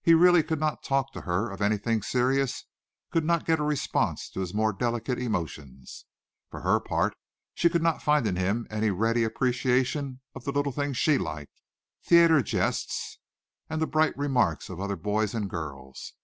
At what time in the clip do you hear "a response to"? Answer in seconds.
3.60-4.40